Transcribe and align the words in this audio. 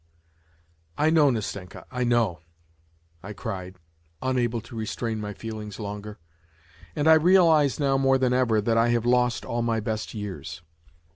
"I 1.05 1.11
know, 1.11 1.29
Nastenka, 1.29 1.85
I 1.91 2.03
know!" 2.03 2.39
I 3.21 3.33
cried, 3.33 3.77
unable 4.23 4.59
to 4.59 4.75
restrain 4.75 5.21
my 5.21 5.31
feelings 5.35 5.79
longer." 5.79 6.17
And 6.95 7.07
I 7.07 7.13
realize 7.13 7.79
now, 7.79 7.99
more 7.99 8.17
than 8.17 8.33
ever, 8.33 8.61
that 8.61 8.79
I 8.79 8.87
have 8.89 9.05
lost 9.05 9.45
all 9.45 9.61
my 9.61 9.79
best 9.79 10.15
years 10.15 10.63